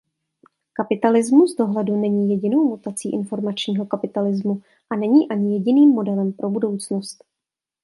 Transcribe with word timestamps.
Kapitalismus 0.73 1.55
dohledu 1.55 1.95
není 1.95 2.29
jedinou 2.29 2.63
mutací 2.63 3.13
informačního 3.13 3.85
kapitalismu 3.85 4.61
a 4.89 4.95
není 4.95 5.29
ani 5.29 5.53
jediným 5.53 5.89
modelem 5.89 6.33
pro 6.33 6.49
budoucnost. 6.49 7.23